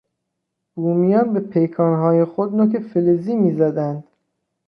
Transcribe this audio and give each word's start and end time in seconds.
بومیان 0.81 1.27
به 1.33 1.39
پیکانهای 1.41 2.25
خود 2.25 2.55
نوک 2.55 2.79
فلزی 2.79 3.35
میزدند. 3.35 4.03